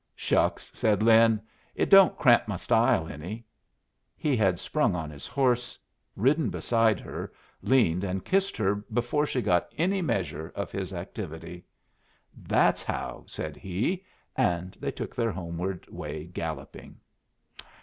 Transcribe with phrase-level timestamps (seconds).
[0.15, 1.39] "Shucks!" said Lin.
[1.75, 3.45] "It don't cramp my style any."
[4.17, 5.77] He had sprung on his horse,
[6.15, 7.31] ridden beside her,
[7.61, 11.65] leaned and kissed her before she got any measure of his activity.
[12.35, 14.03] "That's how," said he;
[14.35, 16.99] and they took their homeward way galloping.